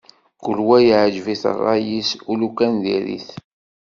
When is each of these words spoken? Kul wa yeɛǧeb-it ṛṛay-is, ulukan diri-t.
Kul 0.41 0.59
wa 0.67 0.77
yeɛǧeb-it 0.87 1.43
ṛṛay-is, 1.57 2.09
ulukan 2.31 2.73
diri-t. 2.83 3.29